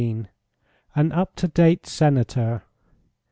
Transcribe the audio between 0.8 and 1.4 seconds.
AN UP